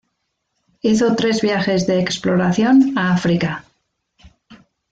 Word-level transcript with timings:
Hizo 0.81 1.15
tres 1.15 1.43
viajes 1.43 1.85
de 1.85 1.99
exploración 1.99 2.97
a 2.97 3.13
África. 3.13 3.65